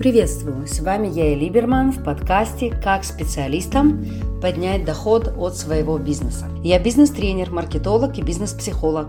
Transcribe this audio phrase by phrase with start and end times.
[0.00, 0.66] Приветствую!
[0.66, 4.02] С вами я, Либерман, в подкасте «Как специалистам
[4.40, 6.46] поднять доход от своего бизнеса».
[6.64, 9.08] Я бизнес-тренер, маркетолог и бизнес-психолог.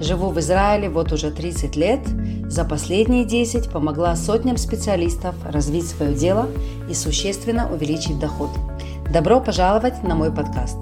[0.00, 2.00] Живу в Израиле вот уже 30 лет.
[2.48, 6.48] За последние 10 помогла сотням специалистов развить свое дело
[6.90, 8.50] и существенно увеличить доход.
[9.12, 10.78] Добро пожаловать на мой подкаст.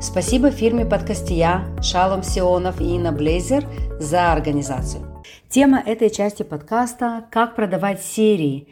[0.00, 3.68] Спасибо фирме «Подкастия», Шалом Сионов и Инна Блейзер
[4.00, 5.04] за организацию.
[5.48, 8.66] Тема этой части подкаста– как продавать серии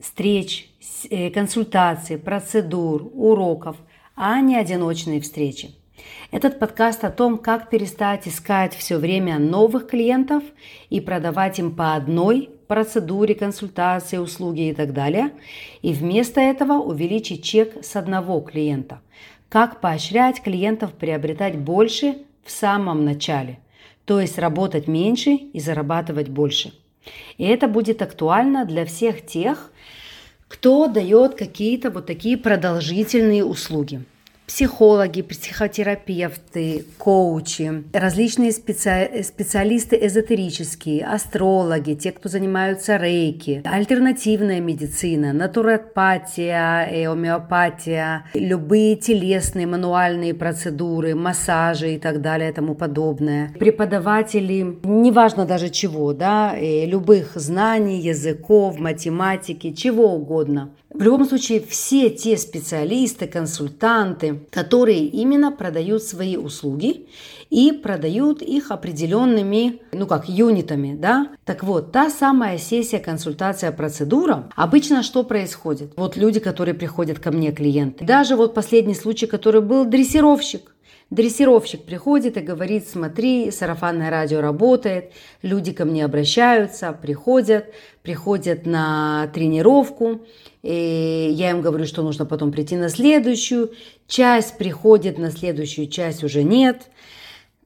[0.00, 0.70] встреч,
[1.10, 3.76] э, консультаций, процедур, уроков,
[4.16, 5.70] а не одиночные встречи.
[6.30, 10.42] Этот подкаст о том, как перестать искать все время новых клиентов
[10.90, 15.32] и продавать им по одной процедуре, консультации, услуги и так далее,
[15.82, 19.00] и вместо этого увеличить чек с одного клиента.
[19.48, 23.58] Как поощрять клиентов приобретать больше в самом начале,
[24.04, 26.74] то есть работать меньше и зарабатывать больше.
[27.38, 29.72] И это будет актуально для всех тех,
[30.48, 34.04] кто дает какие-то вот такие продолжительные услуги
[34.48, 39.22] психологи, психотерапевты, коучи, различные специ...
[39.22, 51.14] специалисты эзотерические, астрологи, те, кто занимаются рейки, альтернативная медицина, натуропатия, гомеопатия, любые телесные, мануальные процедуры,
[51.14, 53.52] массажи и так далее и тому подобное.
[53.58, 60.70] Преподаватели, неважно даже чего, да, любых знаний, языков, математики, чего угодно.
[60.90, 67.06] В любом случае, все те специалисты, консультанты, которые именно продают свои услуги
[67.50, 71.28] и продают их определенными, ну как, юнитами, да.
[71.44, 75.92] Так вот, та самая сессия, консультация, процедура, обычно что происходит?
[75.96, 80.72] Вот люди, которые приходят ко мне, клиенты, даже вот последний случай, который был дрессировщик,
[81.10, 87.72] Дрессировщик приходит и говорит, смотри, сарафанное радио работает, люди ко мне обращаются, приходят,
[88.02, 90.20] приходят на тренировку,
[90.68, 93.72] и я им говорю, что нужно потом прийти на следующую,
[94.06, 96.82] часть приходит, на следующую часть уже нет–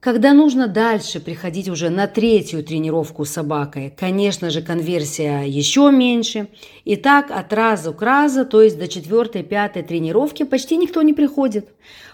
[0.03, 6.49] когда нужно дальше приходить уже на третью тренировку с собакой, конечно же, конверсия еще меньше.
[6.83, 11.13] И так от раза к разу, то есть до четвертой, пятой тренировки почти никто не
[11.13, 11.69] приходит.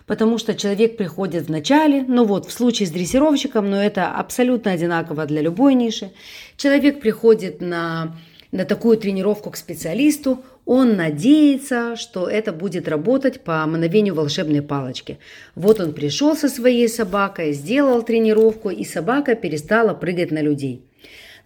[0.06, 4.72] Потому что человек приходит в начале, ну вот в случае с дрессировщиком, но это абсолютно
[4.72, 6.12] одинаково для любой ниши.
[6.58, 8.16] Человек приходит на
[8.52, 10.40] на такую тренировку к специалисту,
[10.72, 15.18] он надеется, что это будет работать по мановению волшебной палочки.
[15.56, 20.85] Вот он пришел со своей собакой, сделал тренировку, и собака перестала прыгать на людей.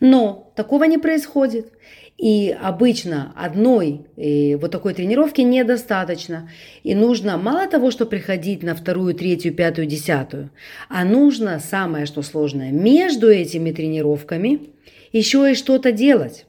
[0.02, 1.68] Но такого не происходит.
[2.18, 6.50] И обычно одной э, вот такой тренировки недостаточно.
[6.84, 10.50] И нужно мало того, что приходить на вторую, третью, пятую, десятую,
[10.90, 14.72] а нужно, самое что сложное, между этими тренировками
[15.14, 16.46] еще и что-то делать.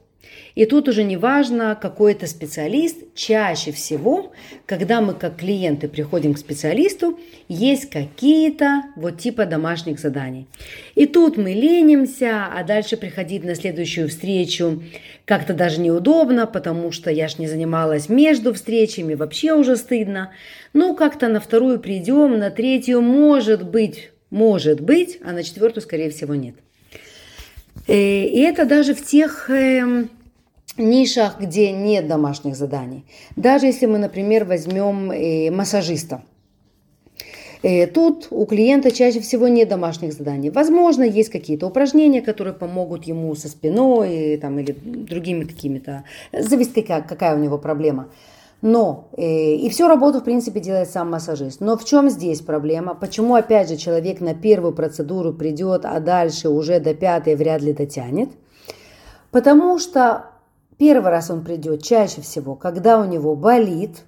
[0.55, 4.31] И тут уже не важно, какой это специалист, чаще всего,
[4.65, 10.47] когда мы как клиенты приходим к специалисту, есть какие-то вот типа домашних заданий.
[10.95, 14.81] И тут мы ленимся, а дальше приходить на следующую встречу
[15.25, 20.31] как-то даже неудобно, потому что я ж не занималась между встречами, вообще уже стыдно.
[20.71, 26.11] Ну, как-то на вторую придем, на третью может быть, может быть, а на четвертую, скорее
[26.11, 26.55] всего, нет.
[27.87, 30.09] Э, и это даже в тех эм,
[30.77, 33.05] нишах, где нет домашних заданий.
[33.35, 36.21] Даже если мы, например, возьмем э, массажиста.
[37.63, 40.49] Э, тут у клиента чаще всего нет домашних заданий.
[40.49, 46.03] Возможно, есть какие-то упражнения, которые помогут ему со спиной там, или другими какими-то.
[46.31, 48.09] Зависит, какая у него проблема.
[48.61, 51.59] Но э, и всю работу, в принципе, делает сам массажист.
[51.59, 52.95] Но в чем здесь проблема?
[52.95, 57.73] Почему, опять же, человек на первую процедуру придет, а дальше уже до пятой вряд ли
[57.73, 58.29] дотянет?
[59.31, 60.25] Потому что
[60.77, 64.03] Первый раз он придет чаще всего, когда у него болит.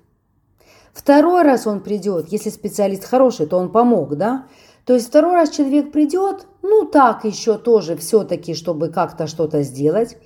[0.94, 4.47] Второй раз он придет, если специалист хороший, то он помог, да?
[4.83, 10.17] То есть второй раз человек придет, ну так еще тоже все-таки, чтобы как-то что-то сделать.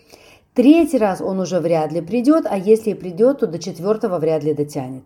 [0.53, 4.43] Третий раз он уже вряд ли придет, а если и придет, то до четвертого вряд
[4.43, 5.03] ли дотянет.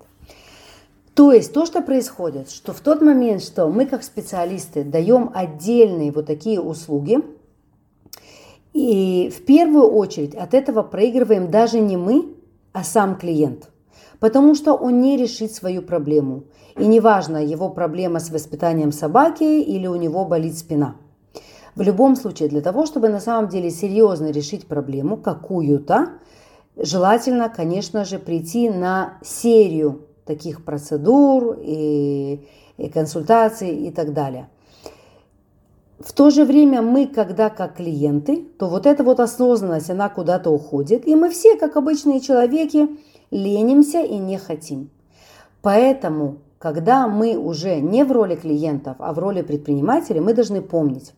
[1.14, 6.12] То есть то, что происходит, что в тот момент, что мы как специалисты даем отдельные
[6.12, 7.20] вот такие услуги–
[8.76, 12.36] и в первую очередь от этого проигрываем даже не мы,
[12.74, 13.70] а сам клиент.
[14.20, 16.44] Потому что он не решит свою проблему.
[16.78, 20.98] И неважно, его проблема с воспитанием собаки или у него болит спина.
[21.76, 26.10] В любом случае, для того, чтобы на самом деле серьезно решить проблему какую-то,
[26.76, 32.46] желательно, конечно же, прийти на серию таких процедур и,
[32.76, 34.50] и консультаций и так далее.
[36.00, 40.50] В то же время мы, когда как клиенты, то вот эта вот осознанность, она куда-то
[40.50, 42.88] уходит, и мы все, как обычные человеки,
[43.32, 44.90] ленимся и не хотим.
[45.62, 51.14] Поэтому, когда мы уже не в роли клиентов, а в роли предпринимателей, мы должны помнить,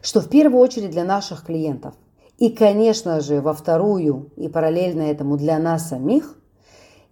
[0.00, 1.94] что в первую очередь для наших клиентов
[2.38, 6.36] и, конечно же, во вторую и параллельно этому для нас самих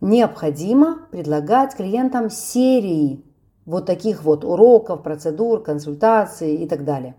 [0.01, 3.25] необходимо предлагать клиентам серии
[3.67, 7.15] вот таких вот уроков, процедур, консультаций и так далее.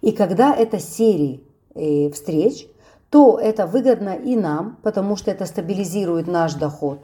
[0.00, 1.44] И когда это серии
[1.74, 2.68] э, встреч,
[3.10, 7.00] то это выгодно и нам, потому что это стабилизирует наш доход.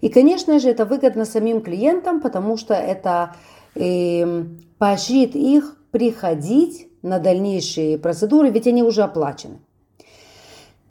[0.00, 3.34] И, конечно же, это выгодно самим клиентам, потому что это
[3.74, 4.44] э,
[4.78, 9.58] поощрит их приходить на дальнейшие процедуры, ведь они уже оплачены.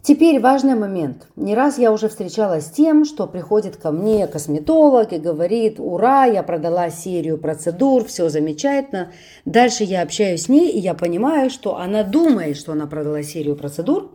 [0.03, 1.29] Теперь важный момент.
[1.38, 6.25] Не раз я уже встречалась с тем, что приходит ко мне косметолог и говорит, ура,
[6.25, 9.13] я продала серию процедур, все замечательно.
[9.45, 13.55] Дальше я общаюсь с ней, и я понимаю, что она думает, что она продала серию
[13.55, 14.11] процедур,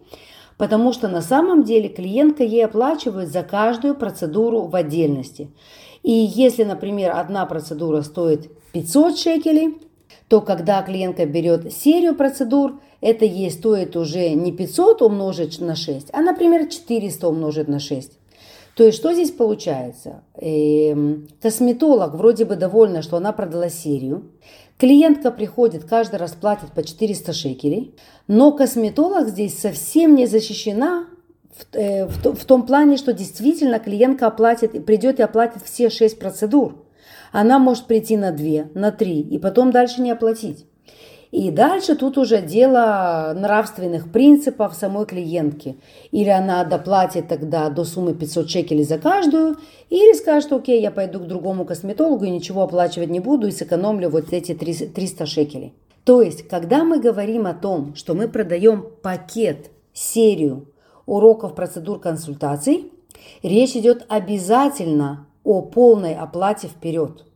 [0.59, 5.49] потому что на самом деле клиентка ей оплачивает за каждую процедуру в отдельности.
[6.03, 9.79] И если, например, одна процедура стоит 500 шекелей,
[10.29, 16.09] то когда клиентка берет серию процедур, это ей стоит уже не 500 умножить на 6,
[16.13, 18.13] а, например, 400 умножить на 6.
[18.79, 20.23] То есть что здесь получается?
[20.37, 24.31] Эм, косметолог вроде бы довольна, что она продала серию.
[24.79, 27.97] Клиентка приходит, каждый раз платит по 400 шекелей,
[28.29, 31.07] но косметолог здесь совсем не защищена
[31.51, 36.17] в, э, в, в том плане, что действительно клиентка оплатит, придет и оплатит все 6
[36.21, 36.85] процедур.
[37.33, 40.67] Она может прийти на 2, на 3 и потом дальше не оплатить.
[41.31, 45.77] И дальше тут уже дело нравственных принципов самой клиентки.
[46.11, 49.57] Или она доплатит тогда до суммы 500 шекелей за каждую,
[49.91, 54.09] или скажет, окей, я пойду к другому косметологу и ничего оплачивать не буду и сэкономлю
[54.09, 55.75] вот эти 300 шекелей.
[56.05, 60.69] То есть, когда мы говорим о том, что мы продаем пакет, серию
[61.05, 62.91] уроков, процедур, консультаций,
[63.43, 67.27] речь идет обязательно о полной оплате вперед.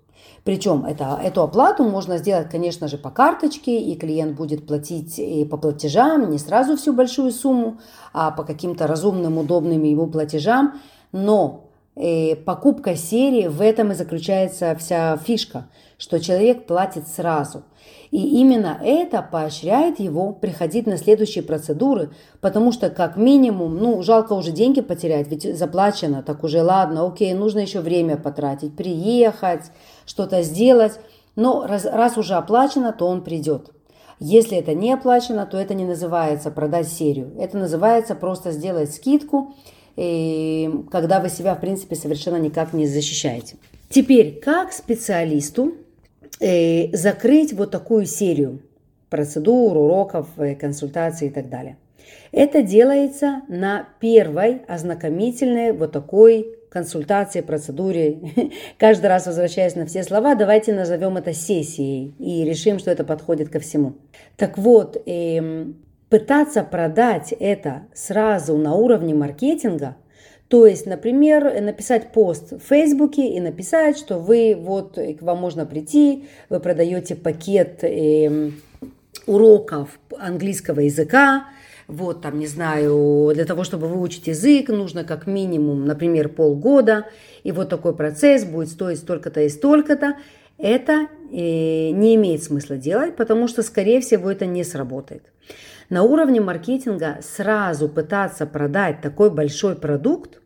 [0.45, 5.45] Причем это, эту оплату можно сделать, конечно же, по карточке, и клиент будет платить и
[5.45, 7.79] по платежам, не сразу всю большую сумму,
[8.13, 10.81] а по каким-то разумным, удобным ему платежам.
[11.13, 15.69] Но э, покупка серии, в этом и заключается вся фишка,
[15.99, 17.65] что человек платит сразу.
[18.11, 22.11] И именно это поощряет его приходить на следующие процедуры,
[22.41, 27.33] потому что как минимум, ну, жалко уже деньги потерять, ведь заплачено, так уже ладно, окей,
[27.33, 29.73] нужно еще время потратить, приехать,
[30.05, 31.01] что-то сделать,
[31.37, 33.71] но раз, раз уже оплачено, то он придет.
[34.25, 37.33] Если это не оплачено, то это не называется продать серию.
[37.41, 39.55] Это называется просто сделать скидку,
[39.95, 43.57] когда вы себя, в принципе, совершенно никак не защищаете.
[43.89, 45.75] Теперь, как специалисту
[46.41, 48.63] э, закрыть вот такую серию
[49.11, 51.77] процедур, уроков, э, консультаций и так далее?
[52.33, 58.19] Это делается на первой ознакомительной вот такой консультации, процедуре.
[58.79, 63.51] Каждый раз возвращаясь на все слова, давайте назовем это сессией и решим, что это подходит
[63.51, 63.97] ко всему.
[64.37, 65.77] Так вот, эм,
[66.13, 69.97] пытаться продать это сразу на уровне маркетинга,
[70.49, 75.65] то есть, например, написать пост в Фейсбуке и написать, что вы вот к вам можно
[75.65, 78.51] прийти, вы продаете пакет э,
[79.27, 81.47] уроков английского языка,
[81.89, 87.07] вот там, не знаю, для того, чтобы выучить язык, нужно как минимум, например, полгода,
[87.43, 90.19] и вот такой процесс будет стоить столько-то и столько-то,
[90.59, 95.23] это э, не имеет смысла делать, потому что, скорее всего, это не сработает.
[95.93, 100.41] На уровне маркетинга сразу пытаться продать такой большой продукт,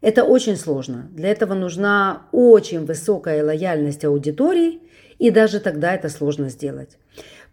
[0.00, 1.08] это очень сложно.
[1.10, 4.78] Для этого нужна очень высокая лояльность аудитории,
[5.18, 6.98] и даже тогда это сложно сделать.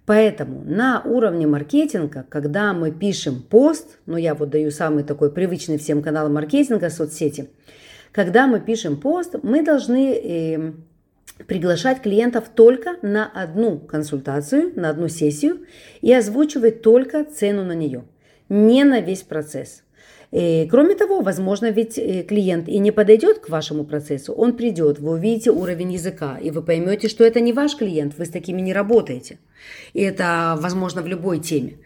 [0.05, 5.79] Поэтому на уровне маркетинга, когда мы пишем пост, ну я вот даю самый такой привычный
[5.79, 7.49] всем канал маркетинга, соцсети,
[8.11, 10.73] когда мы пишем пост, мы должны э,
[11.47, 15.65] приглашать клиентов только на одну консультацию, на одну сессию
[16.01, 18.03] и озвучивать только цену на нее,
[18.49, 19.83] не на весь процесс.
[20.33, 24.97] И, кроме того, возможно, ведь э, клиент и не подойдет к вашему процессу, он придет,
[24.97, 28.59] вы увидите уровень языка, и вы поймете, что это не ваш клиент, вы с такими
[28.59, 29.37] не работаете.
[29.93, 31.77] И это возможно в любой теме.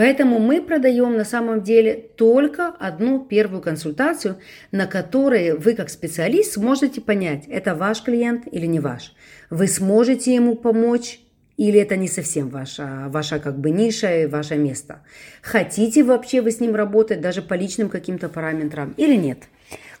[0.00, 4.38] Поэтому мы продаем на самом деле только одну первую консультацию,
[4.72, 9.12] на которой вы как специалист сможете понять, это ваш клиент или не ваш.
[9.50, 11.20] Вы сможете ему помочь
[11.58, 15.02] или это не совсем ваша, ваша как бы ниша и ваше место?
[15.42, 19.48] Хотите вообще вы с ним работать даже по личным каким-то параметрам или нет?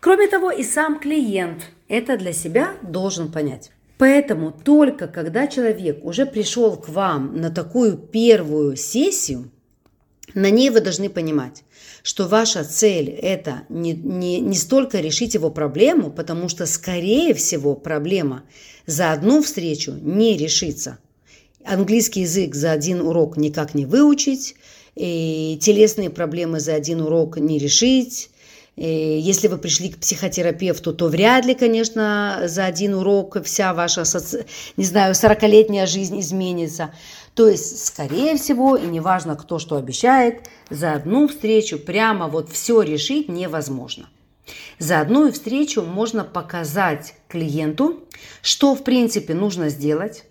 [0.00, 3.70] Кроме того, и сам клиент это для себя должен понять.
[3.98, 9.50] Поэтому только когда человек уже пришел к вам на такую первую сессию,
[10.34, 11.62] на ней вы должны понимать,
[12.02, 17.74] что ваша цель– это не, не, не столько решить его проблему, потому что, скорее всего,
[17.74, 18.44] проблема
[18.86, 20.98] за одну встречу не решится.
[21.64, 24.56] Английский язык за один урок никак не выучить,
[24.96, 28.30] и телесные проблемы за один урок не решить,
[28.76, 34.04] если вы пришли к психотерапевту, то вряд ли, конечно, за один урок вся ваша,
[34.78, 36.90] не знаю, 40-летняя жизнь изменится.
[37.34, 42.82] То есть, скорее всего, и неважно, кто что обещает, за одну встречу прямо вот все
[42.82, 44.08] решить невозможно.
[44.78, 48.00] За одну встречу можно показать клиенту,
[48.42, 50.24] что в принципе нужно сделать,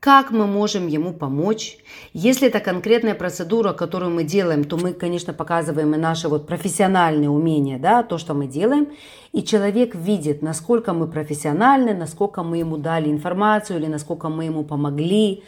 [0.00, 1.78] как мы можем ему помочь.
[2.12, 7.28] Если это конкретная процедура, которую мы делаем, то мы, конечно, показываем и наши вот профессиональные
[7.28, 8.88] умения, да, то, что мы делаем.
[9.32, 14.64] И человек видит, насколько мы профессиональны, насколько мы ему дали информацию или насколько мы ему
[14.64, 15.42] помогли.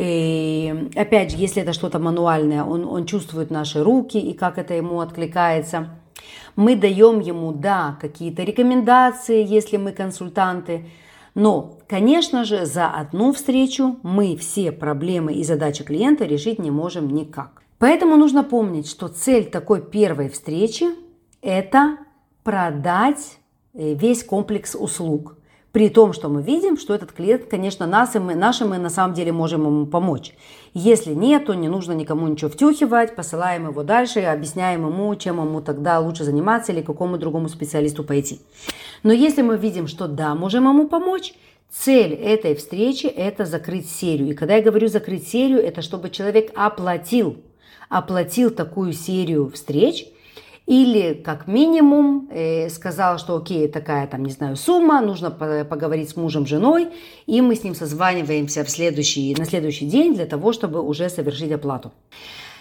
[0.00, 4.74] И, опять же, если это что-то мануальное, он, он чувствует наши руки и как это
[4.74, 5.88] ему откликается.
[6.54, 10.86] Мы даем ему, да, какие-то рекомендации, если мы консультанты,
[11.34, 17.12] но, конечно же, за одну встречу мы все проблемы и задачи клиента решить не можем
[17.12, 17.62] никак.
[17.78, 20.86] Поэтому нужно помнить, что цель такой первой встречи–
[21.42, 21.96] это
[22.44, 23.38] продать
[23.74, 25.38] э, весь комплекс услуг.
[25.72, 28.88] При том, что мы видим, что этот клиент, конечно, нас и мы, наши мы на
[28.88, 30.32] самом деле можем ему помочь.
[30.72, 35.60] Если нет, то не нужно никому ничего втюхивать, посылаем его дальше, объясняем ему, чем ему
[35.60, 38.40] тогда лучше заниматься или к какому другому специалисту пойти.
[39.02, 41.34] Но если мы видим, что да, можем ему помочь,
[41.70, 44.30] цель этой встречи– это закрыть серию.
[44.30, 47.36] И когда я говорю закрыть серию, это чтобы человек оплатил,
[47.90, 50.06] оплатил такую серию встреч–
[50.68, 56.16] или как минимум э, сказал, что окей, такая там, не знаю, сумма, нужно поговорить с
[56.16, 56.88] мужем, женой,
[57.26, 61.52] и мы с ним созваниваемся в следующий, на следующий день для того, чтобы уже совершить
[61.52, 61.90] оплату.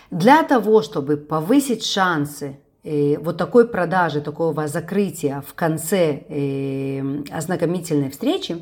[0.09, 8.09] Для того, чтобы повысить шансы э, вот такой продажи, такого закрытия в конце э, ознакомительной
[8.09, 8.55] встречи,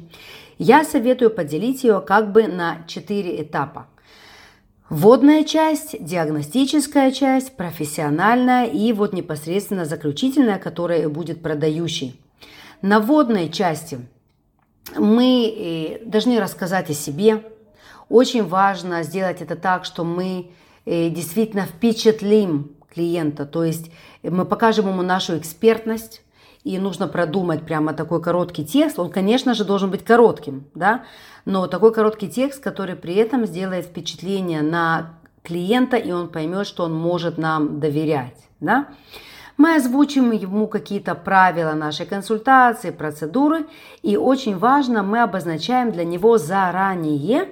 [0.58, 3.86] я советую поделить ее как бы на четыре этапа.
[4.90, 12.22] Вводная часть, диагностическая часть, профессиональная и вот непосредственно заключительная, которая будет продающей.
[12.84, 14.00] На вводной части
[14.96, 17.44] мы э, должны рассказать о себе.
[18.10, 20.52] Очень важно сделать это так, что мы
[20.86, 23.90] э, действительно впечатлим клиента, то есть
[24.22, 26.22] мы покажем ему нашу экспертность,
[26.66, 31.06] и нужно продумать прямо такой короткий текст, он, конечно же, должен быть коротким, да,
[31.46, 36.84] но такой короткий текст, который при этом сделает впечатление на клиента, и он поймет, что
[36.84, 38.88] он может нам доверять, да.
[39.58, 43.68] Мы озвучим ему какие-то правила нашей консультации, процедуры,
[44.02, 47.50] и очень важно, мы обозначаем для него заранее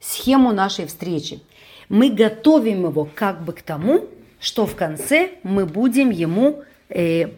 [0.00, 1.42] схему нашей встречи.
[1.88, 4.04] Мы готовим его как бы к тому,
[4.38, 6.62] что в конце мы будем ему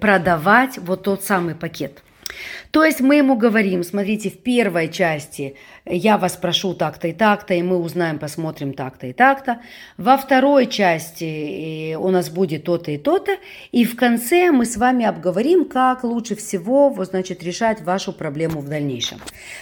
[0.01, 2.04] продавать вот тот самый пакет.
[2.71, 7.55] То есть мы ему говорим, смотрите, в первой части я вас прошу так-то и так-то,
[7.55, 9.61] и мы узнаем, посмотрим так-то и так-то.
[9.99, 13.33] Во второй части э, у нас будет то-то и то-то.
[13.71, 18.69] И в конце мы с вами обговорим, как лучше всего значит, решать вашу проблему в
[18.69, 19.19] дальнейшем.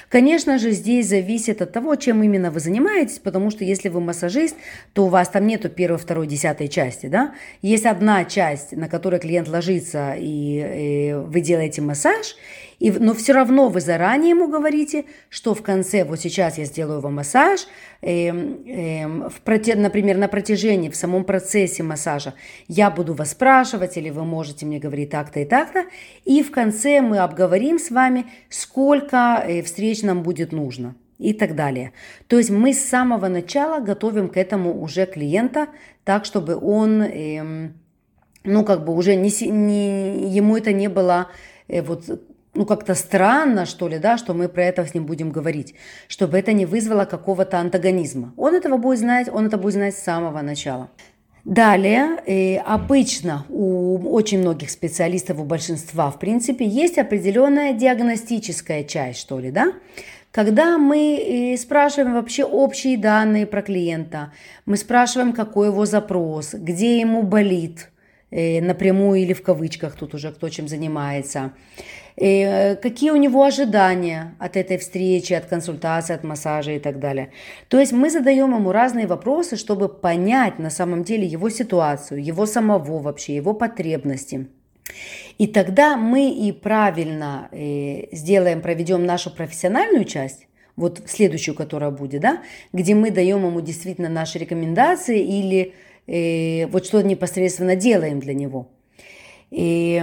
[0.08, 4.56] Конечно же, здесь зависит от того, чем именно вы занимаетесь, потому что если вы массажист,
[4.92, 7.06] то у вас там нету первой, второй, десятой части.
[7.06, 7.34] Да?
[7.62, 12.36] Есть одна часть, на которой клиент ложится, и, и э, вы делаете массаж–
[12.82, 17.00] и, но все равно вы заранее ему говорите, что в конце, вот сейчас я сделаю
[17.00, 17.68] вам массаж,
[18.00, 22.34] э, э, в, например, на протяжении, в самом процессе массажа
[22.66, 25.84] я буду вас спрашивать, или вы можете мне говорить так-то и так-то,
[26.24, 31.54] и в конце мы обговорим с вами, сколько э, встреч нам будет нужно и так
[31.54, 31.92] далее.
[32.26, 35.68] То есть мы с самого начала готовим к этому уже клиента
[36.02, 37.70] так, чтобы он, э,
[38.42, 41.28] ну как бы уже не, не, ему это не было
[41.68, 42.10] э, вот
[42.54, 45.74] ну, как-то странно, что ли, да, что мы про это с ним будем говорить,
[46.08, 48.34] чтобы это не вызвало какого-то антагонизма.
[48.36, 50.90] Он этого будет знать, он это будет знать с самого начала.
[51.44, 59.18] Далее, э, обычно у очень многих специалистов, у большинства, в принципе, есть определенная диагностическая часть,
[59.18, 59.72] что ли, да,
[60.30, 64.32] когда мы э, спрашиваем вообще общие данные про клиента,
[64.66, 67.90] мы спрашиваем, какой его запрос, где ему болит,
[68.30, 71.52] э, напрямую или в кавычках, тут уже кто чем занимается,
[72.16, 77.30] Э, какие у него ожидания от этой встречи, от консультации, от массажа и так далее.
[77.68, 82.46] То есть мы задаем ему разные вопросы, чтобы понять на самом деле его ситуацию, его
[82.46, 84.48] самого вообще, его потребности.
[85.38, 92.20] И тогда мы и правильно э, сделаем, проведем нашу профессиональную часть, вот следующую, которая будет,
[92.20, 92.42] да,
[92.72, 95.74] где мы даем ему действительно наши рекомендации или
[96.06, 98.68] э, вот что непосредственно делаем для него.
[99.50, 100.02] И,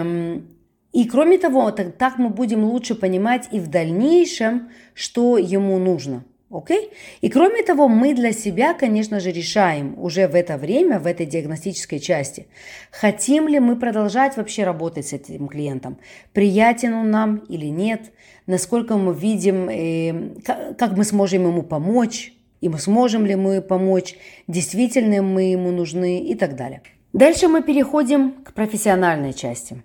[0.92, 6.24] и кроме того, так, так мы будем лучше понимать и в дальнейшем, что ему нужно.
[6.52, 6.90] Окей?
[7.22, 11.28] И кроме того, мы для себя, конечно же, решаем уже в это время, в этой
[11.28, 12.48] диагностической части,
[12.90, 16.00] хотим ли мы продолжать вообще работать с этим клиентом,
[16.34, 18.12] приятен он нам или нет,
[18.48, 20.42] насколько мы видим, э,
[20.76, 24.18] как мы сможем ему помочь, и мы сможем ли мы помочь,
[24.48, 26.82] действительно мы ему нужны и так далее.
[27.14, 29.84] Дальше мы переходим к профессиональной части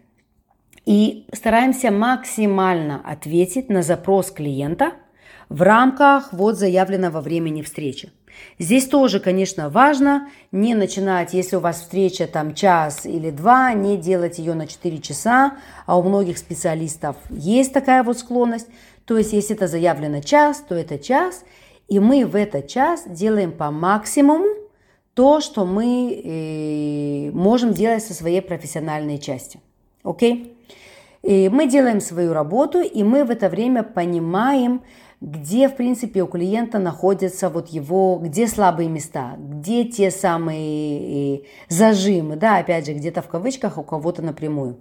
[0.84, 4.92] и стараемся максимально ответить на запрос клиента–
[5.48, 8.10] в рамках вот заявленного времени встречи.
[8.58, 13.96] Здесь тоже, конечно, важно не начинать, если у вас встреча там час или два, не
[13.96, 18.66] делать ее на 4 часа, а у многих специалистов есть такая вот склонность.
[19.04, 21.44] То есть, если это заявлено час, то это час,
[21.86, 24.48] и мы в этот час делаем по максимуму
[25.12, 29.60] то, что мы э, можем делать со своей профессиональной частью.
[30.04, 30.56] Окей?
[31.22, 34.82] И мы делаем свою работу, и мы в это время понимаем,
[35.22, 41.42] где, в принципе, у клиента находятся вот его, где слабые места, где те самые э,
[41.68, 44.80] зажимы, да, опять же, где-то в кавычках, у кого-то напрямую.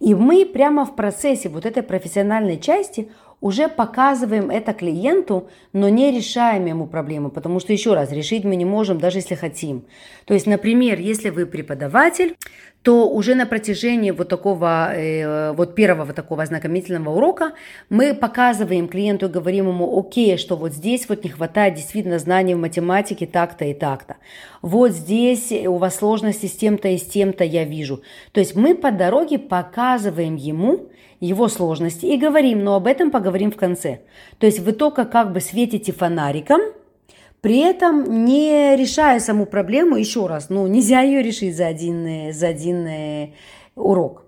[0.00, 3.08] И мы прямо в процессе вот этой профессиональной части
[3.40, 8.56] уже показываем это клиенту, но не решаем ему проблему, потому что, еще раз, решить мы
[8.56, 9.84] не можем, даже если хотим.
[10.24, 12.36] То есть, например, если вы преподаватель,
[12.82, 17.52] то уже на протяжении вот такого, э, вот первого такого ознакомительного урока
[17.90, 22.54] мы показываем клиенту и говорим ему, окей, что вот здесь вот не хватает действительно знаний
[22.54, 24.16] в математике так-то и так-то.
[24.62, 28.02] Вот здесь у вас сложности с тем-то и с тем-то я вижу.
[28.32, 30.88] То есть мы по дороге показываем ему,
[31.20, 34.00] его сложности и говорим, но об этом поговорим в конце.
[34.38, 36.60] То есть вы только как бы светите фонариком,
[37.40, 42.48] при этом не решая саму проблему, еще раз, ну нельзя ее решить за один, за
[42.48, 43.32] один э,
[43.76, 44.24] урок.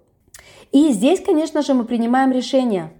[0.72, 2.92] И здесь, конечно же, мы принимаем решение,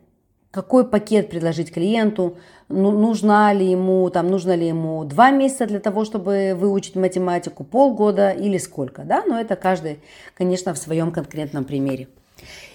[0.50, 5.81] какой пакет предложить клиенту, ну, нужна ли ему, там, нужно ли ему два месяца для
[5.81, 10.01] того, чтобы выучить математику, полгода или сколько, да, но это каждый,
[10.35, 12.09] конечно, в своем конкретном примере.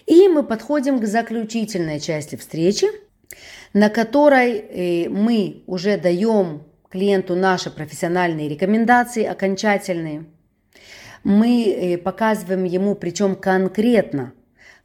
[0.06, 2.88] И мы подходим к заключительной части встречи,
[3.74, 6.64] на которой э, мы уже даем
[6.96, 10.26] клиенту наши профессиональные рекомендации окончательные.
[11.24, 14.32] Мы э, показываем ему, причем конкретно,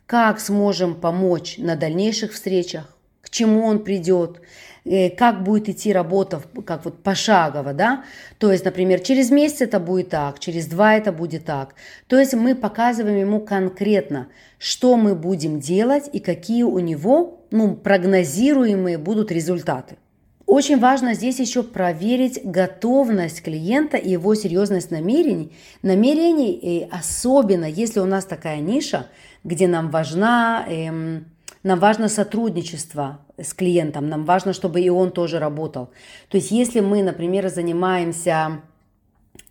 [0.06, 4.40] как сможем помочь на дальнейших встречах, к чему он придет,
[4.84, 8.04] Э, как будет идти работа, как вот пошагово, да,
[8.38, 11.74] то есть, например, через месяц это будет так, через два это будет так,
[12.06, 17.74] то есть мы показываем ему конкретно, что мы будем делать и какие у него, ну,
[17.74, 19.96] прогнозируемые будут результаты.
[20.50, 25.52] Очень важно здесь еще проверить готовность клиента и его серьезность намерений.
[25.82, 29.06] Намерений, и особенно если у нас такая ниша,
[29.44, 31.26] где нам важна эм,
[31.62, 35.90] нам важно сотрудничество с клиентом, нам важно, чтобы и он тоже работал.
[36.28, 38.60] То есть если мы, например, занимаемся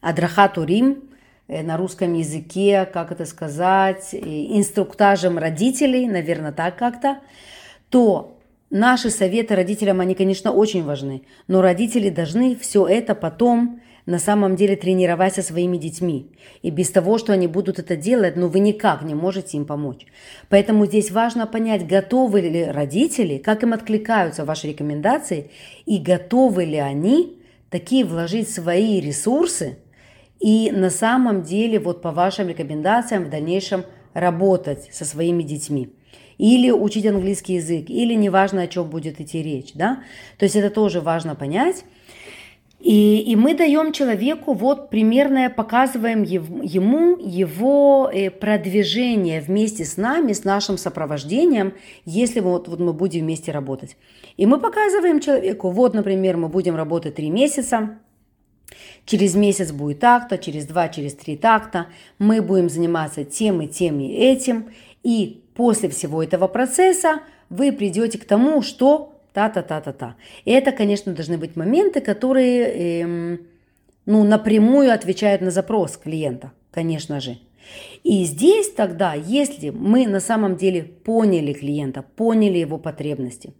[0.02, 1.06] адрахату рим,
[1.48, 7.20] э, на русском языке, как это сказать, инструктажем родителей, наверное, так как-то,
[7.90, 8.39] то
[8.70, 14.56] наши советы родителям, они, конечно, очень важны, но родители должны все это потом на самом
[14.56, 16.32] деле тренировать со своими детьми.
[16.64, 20.06] И без того, что они будут это делать, ну вы никак не можете им помочь.
[20.50, 25.52] Поэтому здесь важно понять, готовы ли родители, как им откликаются ваши рекомендации,
[25.86, 27.38] и готовы ли они
[27.70, 29.78] такие вложить свои ресурсы
[30.40, 35.90] и на самом деле вот по вашим рекомендациям в дальнейшем работать со своими детьми
[36.40, 40.02] или учить английский язык, или неважно, о чем будет идти речь, да.
[40.40, 41.86] То есть это тоже важно понять.
[42.80, 50.32] И, и мы даем человеку, вот примерное, показываем ему его э, продвижение вместе с нами,
[50.32, 51.74] с нашим сопровождением,
[52.06, 53.98] если вот, вот мы будем вместе работать.
[54.38, 58.00] И мы показываем человеку, вот, например, мы будем работать три месяца,
[59.06, 61.88] Через месяц будет так-то, через два, через три так-то.
[62.20, 64.70] Мы будем заниматься тем и тем и этим.
[65.02, 70.16] И после всего этого процесса вы придете к тому, что та-та-та-та-та.
[70.46, 73.48] И это, конечно, должны быть моменты, которые эм,
[74.06, 77.38] ну, напрямую отвечают на запрос клиента, конечно же.
[78.04, 83.54] И здесь тогда, если мы на самом деле поняли клиента, поняли его потребности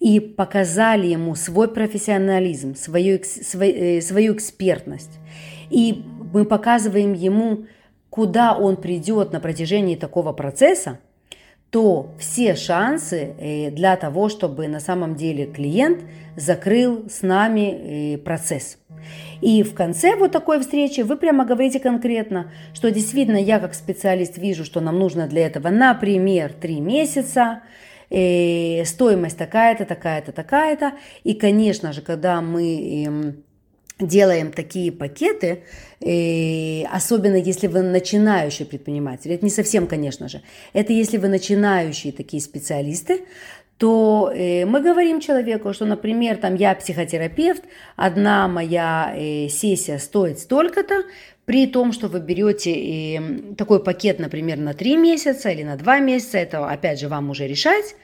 [0.00, 5.18] и показали ему свой профессионализм, свою, свою, э, свою экспертность,
[5.70, 7.66] и мы показываем ему,
[8.10, 10.98] куда он придет на протяжении такого процесса,
[11.74, 16.04] то все шансы э, для того, чтобы на самом деле клиент
[16.36, 18.78] закрыл с нами э, процесс.
[19.40, 24.38] И в конце вот такой встречи вы прямо говорите конкретно, что действительно я как специалист
[24.38, 27.62] вижу, что нам нужно для этого, например, три месяца,
[28.08, 30.92] э, стоимость такая-то, такая-то, такая-то.
[31.24, 33.44] И, конечно же, когда мы эм,
[34.00, 35.62] делаем такие пакеты,
[36.00, 42.12] и особенно если вы начинающий предприниматель, это не совсем, конечно же, это если вы начинающие
[42.12, 43.22] такие специалисты,
[43.78, 47.64] то э, мы говорим человеку, что, например, там я психотерапевт,
[47.96, 51.02] одна моя э, сессия стоит столько-то,
[51.44, 55.98] при том, что вы берете э, такой пакет, например, на 3 месяца или на 2
[56.00, 57.96] месяца, это опять же вам уже решать,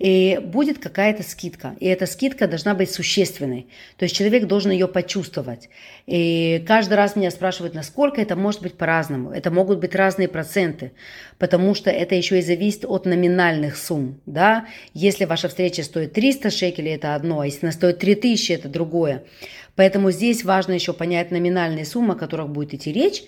[0.00, 1.76] и будет какая-то скидка.
[1.78, 3.66] И эта скидка должна быть существенной.
[3.98, 5.68] То есть человек должен ее почувствовать.
[6.06, 9.30] И каждый раз меня спрашивают, насколько это может быть по-разному.
[9.30, 10.92] Это могут быть разные проценты,
[11.38, 14.18] потому что это еще и зависит от номинальных сумм.
[14.24, 14.66] Да?
[14.94, 19.24] Если ваша встреча стоит 300 шекелей, это одно, а если она стоит 3000, это другое.
[19.76, 23.22] Поэтому здесь важно еще понять номинальные суммы, о которых будет идти речь.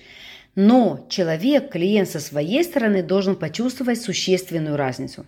[0.55, 5.27] Но человек, клиент со своей стороны должен почувствовать существенную разницу.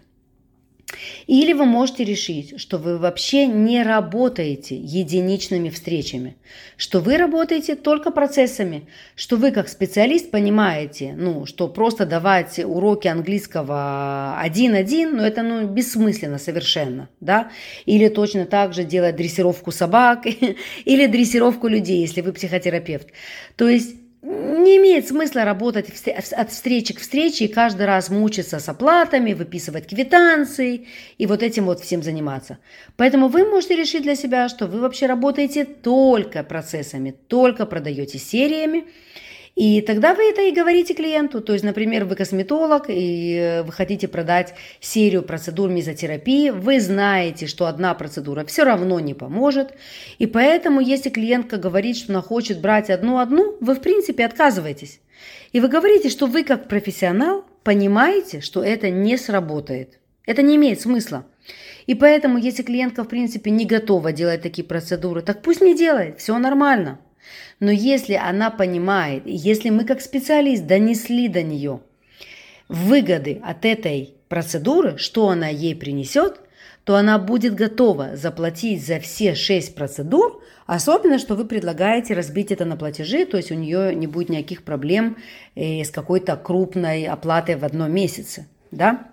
[1.26, 6.37] Или вы можете решить, что вы вообще не работаете единичными встречами,
[6.76, 13.09] что вы работаете только процессами, что вы как специалист понимаете, ну, что просто давать уроки
[13.09, 17.50] английского один-один, ну, это ну, бессмысленно совершенно, да,
[17.87, 20.26] или точно так же делать дрессировку собак
[20.85, 23.09] или дрессировку людей, если вы психотерапевт.
[23.57, 25.87] То есть не имеет смысла работать
[26.32, 30.87] от встречи к встрече и каждый раз мучиться с оплатами, выписывать квитанции
[31.18, 32.56] и вот этим вот всем заниматься.
[32.96, 38.84] Поэтому вы можете решить для себя, что вы вообще работаете только процессами, только продаете сериями,
[39.56, 41.40] и тогда вы это и говорите клиенту.
[41.40, 46.50] То есть, например, вы косметолог, и э, вы хотите продать серию процедур мезотерапии.
[46.50, 49.74] Вы знаете, что одна процедура все равно не поможет.
[50.18, 55.00] И поэтому, если клиентка говорит, что она хочет брать одну-одну, вы в принципе отказываетесь.
[55.52, 60.00] И вы говорите, что вы как профессионал понимаете, что это не сработает.
[60.26, 61.26] Это не имеет смысла.
[61.86, 66.18] И поэтому, если клиентка, в принципе, не готова делать такие процедуры, так пусть не делает,
[66.18, 66.98] все нормально.
[67.60, 71.80] Но если она понимает, если мы как специалист донесли до нее
[72.68, 76.40] выгоды от этой процедуры, что она ей принесет,
[76.84, 82.64] то она будет готова заплатить за все шесть процедур, особенно, что вы предлагаете разбить это
[82.64, 85.16] на платежи, то есть у нее не будет никаких проблем
[85.54, 88.46] э, с какой-то крупной оплатой в одном месяце.
[88.70, 89.08] Да?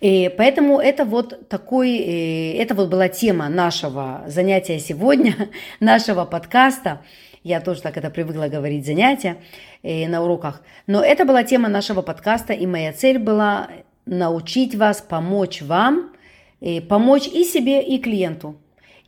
[0.00, 5.34] И поэтому это вот такой, э, это вот была тема нашего занятия сегодня,
[5.80, 7.02] нашего подкаста.
[7.42, 9.36] Я тоже так это привыкла говорить занятия
[9.82, 10.62] э, на уроках.
[10.86, 13.68] Но это была тема нашего подкаста, и моя цель была
[14.04, 16.12] научить вас, помочь вам,
[16.60, 18.56] э, помочь и себе, и клиенту,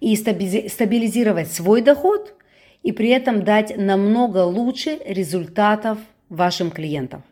[0.01, 2.35] и стабилизировать свой доход,
[2.83, 5.99] и при этом дать намного лучше результатов
[6.29, 7.23] вашим клиентам.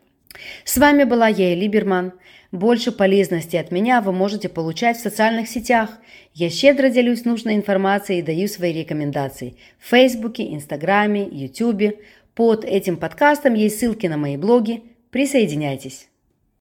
[0.63, 2.13] С вами была я, Либерман.
[2.51, 5.97] Больше полезности от меня вы можете получать в социальных сетях.
[6.33, 11.99] Я щедро делюсь нужной информацией и даю свои рекомендации в Фейсбуке, Инстаграме, Ютубе.
[12.35, 14.83] Под этим подкастом есть ссылки на мои блоги.
[15.09, 16.07] Присоединяйтесь.